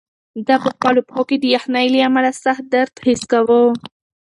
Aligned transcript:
ده 0.45 0.55
په 0.63 0.67
خپلو 0.75 0.99
پښو 1.07 1.23
کې 1.29 1.37
د 1.39 1.45
یخنۍ 1.55 1.87
له 1.93 1.99
امله 2.07 2.31
سخت 2.43 2.63
درد 2.73 2.93
حس 3.05 3.21
کاوه. 3.31 3.61